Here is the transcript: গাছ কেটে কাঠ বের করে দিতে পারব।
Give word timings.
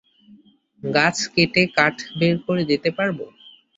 গাছ 0.83 1.17
কেটে 1.33 1.63
কাঠ 1.77 1.95
বের 2.19 2.35
করে 2.45 2.63
দিতে 2.69 2.89
পারব। 2.97 3.19